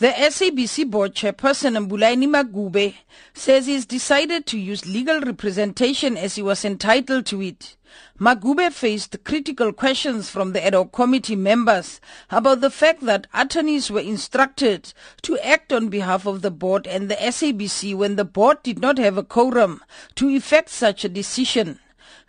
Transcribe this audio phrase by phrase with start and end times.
[0.00, 2.94] The SABC board chairperson Mbulaheni Maguvhe
[3.34, 7.74] says he's decided to use legal representation as he was entitled to it.
[8.16, 12.00] Magube faced critical questions from the ad hoc committee members
[12.30, 14.92] about the fact that attorneys were instructed
[15.22, 18.98] to act on behalf of the board and the SABC when the board did not
[18.98, 19.82] have a quorum
[20.14, 21.80] to effect such a decision.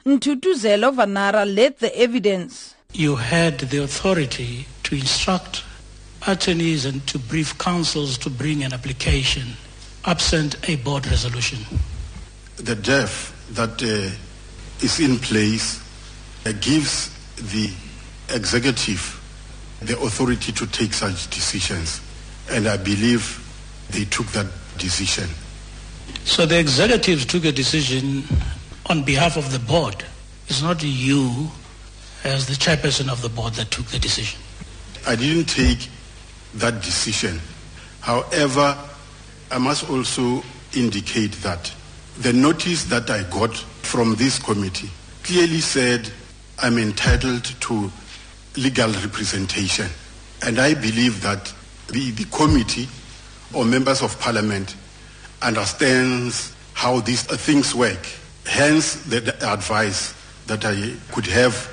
[0.07, 2.73] Ntuthuzelo Vanara led the evidence.
[2.93, 5.65] You had the authority to instruct
[6.27, 9.47] attorneys and to brief counsels to bring an application
[10.05, 11.59] absent a board resolution.
[12.57, 15.81] The DEF that uh, is in place
[16.45, 17.71] uh, gives the
[18.33, 19.15] executive
[19.81, 22.01] the authority to take such decisions.
[22.49, 23.45] And I believe
[23.91, 25.29] they took that decision.
[26.25, 28.23] So the executives took a decision
[28.87, 30.03] on behalf of the board.
[30.47, 31.49] It's not you
[32.23, 34.39] as the chairperson of the board that took the decision.
[35.07, 35.87] I didn't take
[36.55, 37.39] that decision.
[38.01, 38.77] However,
[39.51, 40.43] I must also
[40.75, 41.73] indicate that
[42.19, 44.89] the notice that I got from this committee
[45.23, 46.11] clearly said
[46.59, 47.91] I'm entitled to
[48.57, 49.87] legal representation.
[50.41, 51.53] And I believe that
[51.87, 52.87] the, the committee
[53.53, 54.75] or members of parliament
[55.41, 57.99] understands how these uh, things work.
[58.45, 60.13] Hence the, the advice
[60.47, 61.69] that I could have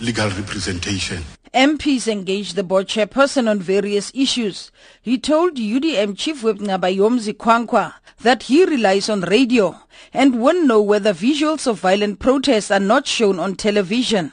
[0.00, 1.22] legal representation.
[1.54, 4.70] MPs engaged the board chairperson on various issues.
[5.02, 9.76] He told UDM Chief Whip Nqabayomzi Kwankwa that he relies on radio
[10.12, 14.32] and won't know whether visuals of violent protests are not shown on television.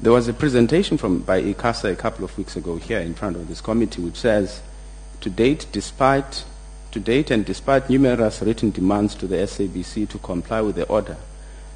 [0.00, 3.36] There was a presentation from by ICASA a couple of weeks ago here in front
[3.36, 4.60] of this committee which says,
[5.20, 6.42] to date, despite
[6.90, 11.16] to date and despite numerous written demands to the SABC to comply with the order,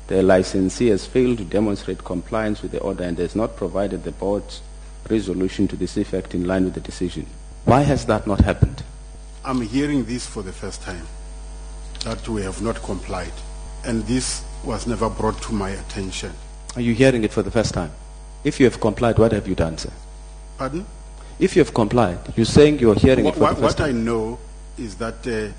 [0.06, 4.12] the licensee has failed to demonstrate compliance with the order and has not provided the
[4.12, 4.60] board's
[5.08, 7.27] resolution to this effect in line with the decision.
[7.64, 8.82] Why has that not happened?
[9.44, 11.06] I'm hearing this for the first time,
[12.05, 13.32] that we have not complied.
[13.84, 16.32] And this was never brought to my attention.
[16.76, 17.91] Are you hearing it for the first time?
[18.43, 19.93] If you have complied, what have you done, sir?
[20.59, 20.87] Pardon?
[21.38, 23.93] If you have complied, you're saying you're hearing it for What, the first what I
[23.93, 24.38] know
[24.78, 25.53] is that uh,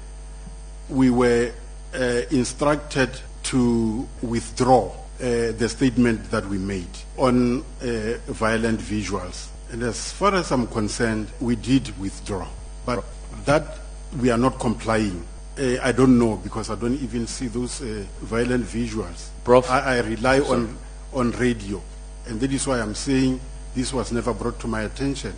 [0.89, 1.51] we were
[1.93, 3.09] uh, instructed
[3.45, 9.47] to withdraw uh, the statement that we made on uh, violent visuals.
[9.71, 12.47] And as far as I'm concerned, we did withdraw.
[12.85, 13.03] But
[13.45, 13.79] that
[14.19, 15.25] we are not complying,
[15.57, 19.29] uh, I don't know because I don't even see those uh, violent visuals.
[19.43, 19.69] Prof.
[19.69, 20.77] I, I rely on,
[21.13, 21.81] on radio.
[22.27, 23.39] And that is why I'm saying
[23.75, 25.33] this was never brought to my attention.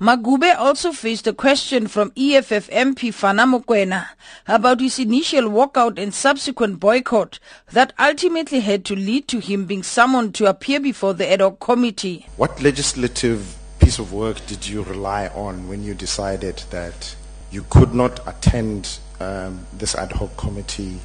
[0.00, 4.08] Maguvhe also faced a question from EFF MP Fana Mokoena
[4.48, 7.38] about his initial walkout and subsequent boycott
[7.70, 11.60] that ultimately had to lead to him being summoned to appear before the ad hoc
[11.60, 12.26] committee.
[12.36, 17.14] What legislative piece of work did you rely on when you decided that
[17.52, 20.98] you could not attend um, this ad hoc committee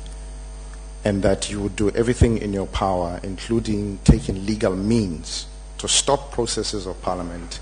[1.03, 5.45] and that you would do everything in your power, including taking legal means,
[5.77, 7.59] to stop processes of parliament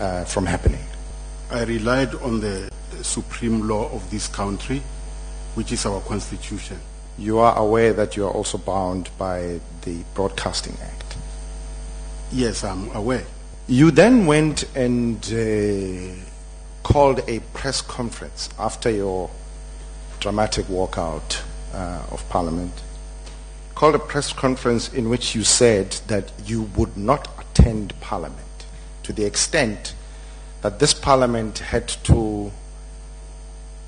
[0.00, 0.84] uh, from happening?
[1.50, 2.70] I relied on the
[3.02, 4.82] supreme law of this country,
[5.54, 6.78] which is our constitution.
[7.18, 11.16] You are aware that you are also bound by the Broadcasting Act.
[12.32, 13.24] Yes, I'm aware.
[13.68, 16.14] You then went and uh,
[16.82, 19.30] called a press conference after your
[20.20, 21.42] dramatic walkout
[21.72, 22.72] uh, of Parliament.
[23.74, 28.46] Called a press conference in which you said that you would not attend Parliament
[29.06, 29.94] to the extent
[30.62, 32.50] that this Parliament had to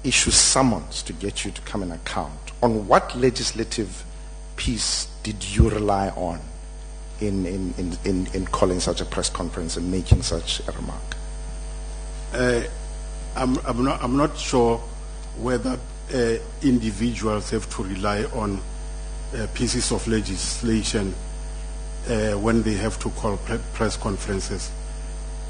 [0.04, 2.52] issue summons to get you to come and account.
[2.62, 4.04] On what legislative
[4.54, 6.38] piece did you rely on
[7.20, 11.16] in, in, in, in, in calling such a press conference and making such a remark?
[12.32, 12.62] Uh,
[13.34, 14.78] I'm, I'm, not, I'm not sure
[15.36, 15.76] whether
[16.14, 18.60] uh, individuals have to rely on
[19.34, 21.12] uh, pieces of legislation
[22.08, 24.70] uh, when they have to call pre- press conferences.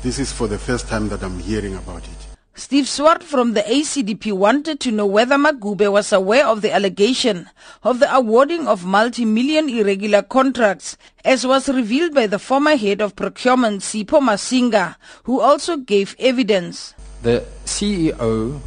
[0.03, 2.29] This is for the first time that I'm hearing about it.
[2.55, 7.49] Steve Swart from the ACDP wanted to know whether Maguvhe was aware of the allegation
[7.83, 13.15] of the awarding of multi-million irregular contracts, as was revealed by the former head of
[13.17, 16.95] procurement, Sipho Masinga, who also gave evidence.
[17.23, 18.61] the CEO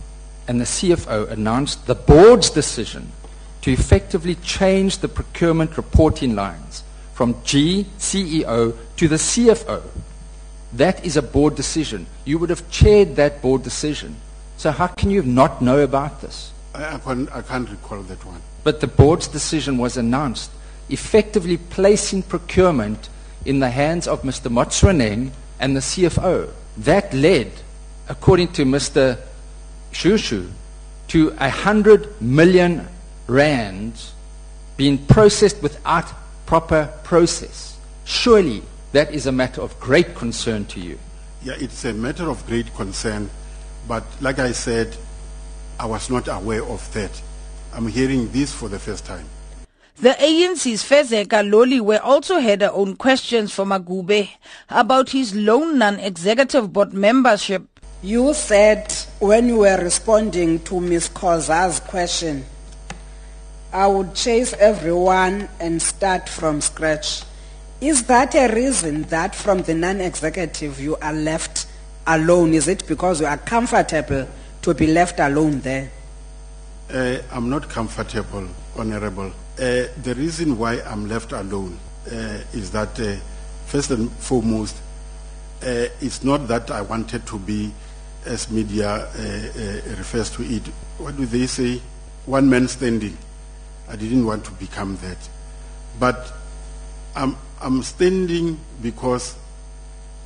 [0.48, 3.12] and the CFO announced the board's decision
[3.62, 9.82] to effectively change the procurement reporting lines from G, CEO, to the CFO.
[10.74, 12.08] That is a board decision.
[12.26, 14.16] You would have chaired that board decision.
[14.58, 16.52] So how can you not know about this?
[16.74, 18.42] I, I, can't, I can't recall that one.
[18.64, 20.52] But the board's decision was announced,
[20.90, 23.10] effectively placing procurement
[23.46, 24.52] in the hands of Mr.
[24.52, 26.52] Motsoeneng and the CFO.
[26.78, 27.52] That led,
[28.08, 29.18] according to Mr.
[29.92, 30.50] Shushu
[31.10, 32.88] to a hundred million
[33.28, 34.14] rands
[34.78, 36.06] being processed without
[36.46, 37.78] proper process.
[38.06, 41.00] Surely that is a matter of great concern to you.
[41.44, 43.30] Yeah, it's a matter of great concern,
[43.88, 44.96] but like I said,
[45.80, 47.22] I was not aware of that.
[47.74, 49.26] I'm hearing this for the first time.
[49.98, 54.30] The ANC's Fezeka Loliwe also had her own questions for Maguvhe
[54.70, 57.68] about his lone non-executive board membership.
[58.02, 61.10] You said when you were responding to Ms.
[61.10, 62.46] Khoza's question,
[63.72, 67.24] I would chase everyone and start from scratch.
[67.82, 71.66] Is that a reason that from the non-executive you are left
[72.06, 72.54] alone?
[72.54, 74.28] Is it because you are comfortable
[74.62, 75.90] to be left alone there?
[76.94, 78.48] Uh, I'm not comfortable,
[78.78, 79.32] Honorable.
[79.58, 83.16] Uh, the reason why I'm left alone uh, is that, uh,
[83.66, 84.76] first and foremost,
[85.64, 87.74] uh, it's not that I wanted to be,
[88.26, 90.68] as media uh, refers to it,
[91.00, 91.82] what do they say?
[92.28, 93.18] One man standing.
[93.90, 95.18] I didn't want to become that.
[96.00, 96.32] But
[97.16, 99.36] I'm, I'm standing because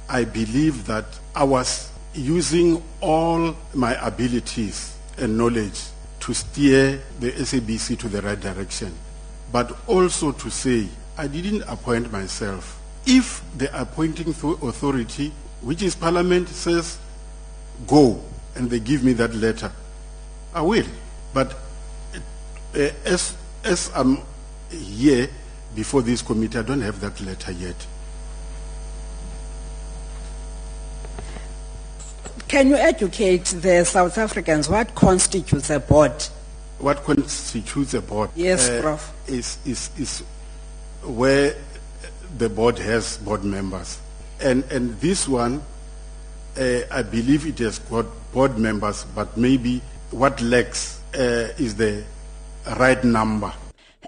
[0.08, 1.06] I believe that
[1.36, 5.82] I was using all my abilities and knowledge
[6.22, 8.94] to steer the SABC to the right direction,
[9.52, 10.88] but also to say
[11.18, 12.82] I didn't appoint myself.
[13.06, 16.98] If the appointing authority, which is Parliament, says
[17.86, 18.24] go
[18.56, 19.72] and they give me that letter,
[20.54, 20.86] I will.
[21.34, 21.54] But
[22.14, 24.20] uh, as, as I'm
[24.72, 25.30] here
[25.74, 27.76] before this committee, I don't have that letter yet.
[32.48, 36.14] Can you educate the South Africans what constitutes a board?
[36.80, 38.30] What constitutes a board?
[38.36, 39.14] Yes, uh, Prof.
[39.28, 40.24] Is, is, is
[41.04, 41.56] where
[42.38, 44.00] the board has board members.
[44.40, 45.64] And, and this one,
[46.58, 49.82] uh, I believe it has got board members, but maybe
[50.12, 52.04] what lacks uh, is the
[52.78, 53.52] right number.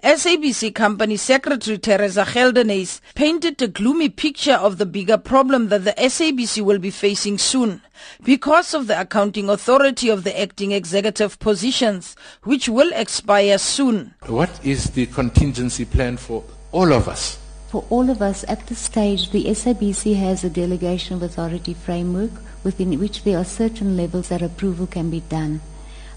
[0.04, 5.94] SABC company secretary Teresa Geldenhuys painted a gloomy picture of the bigger problem that the
[5.94, 7.82] SABC will be facing soon
[8.24, 14.14] because of the accounting authority of the acting executive positions, which will expire soon.
[14.26, 17.40] What is the contingency plan for all of us?
[17.70, 22.32] For all of us at this stage, the SABC has a delegation of authority framework
[22.64, 25.62] within which there are certain levels that approval can be done.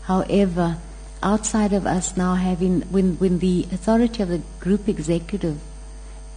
[0.03, 0.77] However,
[1.23, 5.59] outside of us now having, when, when the authority of the group executive,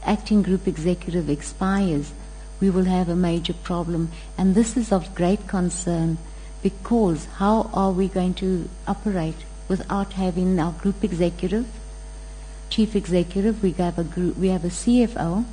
[0.04, 2.12] acting group executive expires,
[2.60, 4.10] we will have a major problem.
[4.38, 6.18] And this is of great concern
[6.62, 11.66] because how are we going to operate without having our group executive,
[12.70, 15.46] chief executive, we have a group, we have a CFO,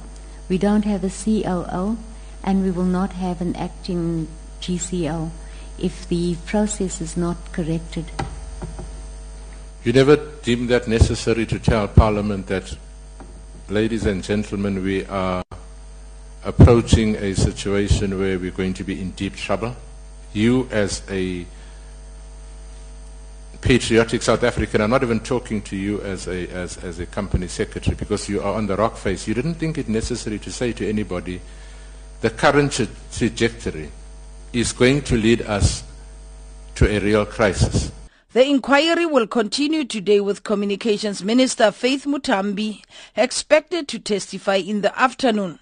[0.49, 1.97] we don't have a COO,
[2.43, 4.29] and we will not have an acting
[4.61, 5.31] GCO
[5.79, 8.07] if the process is not corrected.
[9.83, 12.77] You never deemed that necessary to tell Parliament that,
[13.71, 15.43] ladies and gentlemen, we are
[16.45, 19.75] approaching a situation where we're going to be in deep trouble.
[20.35, 21.47] You, as a
[23.63, 27.49] patriotic South African, I'm not even talking to you as a, as, as a company
[27.49, 29.27] secretary because you are on the rock face.
[29.27, 31.41] You didn't think it necessary to say to anybody
[32.21, 33.91] the current tra- trajectory
[34.53, 35.85] is going to lead us
[36.75, 37.93] to a real crisis.
[38.33, 42.85] The inquiry will continue today with Communications Minister Faith Muthambi
[43.17, 45.59] expected to testify in the afternoon.